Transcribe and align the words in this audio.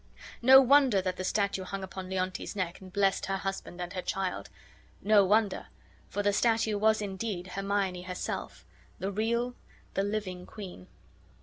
No 0.41 0.59
wonder 0.61 0.99
that 0.99 1.17
the 1.17 1.23
statue 1.23 1.63
hung 1.63 1.83
upon 1.83 2.09
Leontes's 2.09 2.55
neck 2.55 2.79
and 2.81 2.91
blessed 2.91 3.27
her 3.27 3.37
husband 3.37 3.79
and 3.79 3.93
her 3.93 4.01
child. 4.01 4.49
No 5.03 5.23
wonder; 5.23 5.67
for 6.07 6.23
the 6.23 6.33
statue 6.33 6.75
was 6.79 7.03
indeed 7.03 7.45
Hermione 7.49 8.01
herself, 8.01 8.65
the 8.97 9.11
real, 9.11 9.53
the 9.93 10.01
living 10.01 10.47
queen. 10.47 10.87